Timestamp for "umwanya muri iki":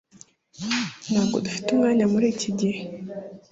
1.71-2.49